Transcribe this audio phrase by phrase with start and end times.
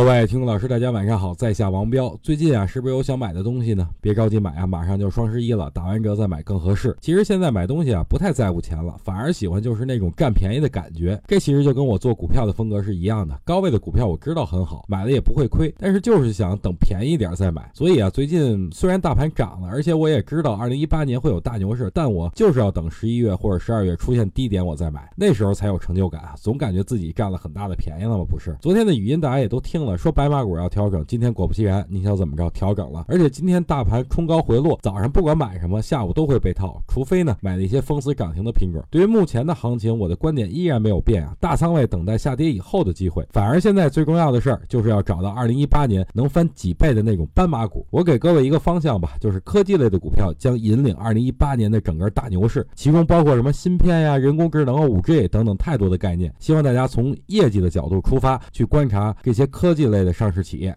[0.00, 2.18] 各位听众老师，大家晚上好，在下王彪。
[2.22, 3.86] 最近啊，是不是有想买的东西呢？
[4.00, 6.96] 别着急买啊，马上就双十一了，打完折再买更合适。
[7.02, 11.20] 其实现在买东西啊，不太在乎钱了，反而喜欢就是那种占便宜的感觉。
[11.26, 13.38] 这其实就跟我做股票的风格是一样的。
[13.44, 17.70] 高位的股票我知道很好，买了也不会亏，但是就是想等便宜点再买。
[17.74, 28.24] 所以啊，最近虽然大盘涨了，而且我也知道二零一八年会有大牛市，但我就是要等十一月或者十二月出现低点我再买，那时候才有成就感啊，总感觉自己占了很大的便宜了吗？
[28.26, 28.56] 不是。
[28.62, 29.89] 昨天的语音大家也都听了。
[29.96, 33.04] 说白马股要调整，今天果不其然，你想怎么着调整了？
[33.08, 38.82] 而且今天大盘冲高回落，早上不管买什么，下午都会被套，除非呢买了一些封死涨停的品种。
[38.90, 43.26] 对于目前的行情，我的观点依然没有变啊，大仓位等待下跌以后的机会。
[43.30, 47.86] 反而现在最重要的事儿就是要找到二零一八年能翻几倍的那种斑马股。
[47.90, 56.32] 我给各位一个方向吧，就是科技类的股票将引领二零一八年的整个大牛市，其中包括什么芯片呀、人工智能啊、五 G 等等太多的概念。
[56.38, 59.90] 希望大家从业绩的角度出发去观察这些科技技。
[59.90, 60.76] 类的上市企业。